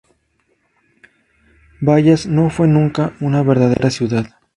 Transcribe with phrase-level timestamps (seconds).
[1.79, 4.25] Bayas no fue nunca una verdadera ciudad.